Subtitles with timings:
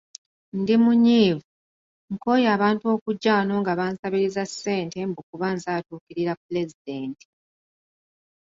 [0.59, 1.47] Ndi munyiivu,
[2.13, 7.25] nkooye abantu okujja wano nga bansabiriza ssente mbu kuba nze atuukirira pulezidenti.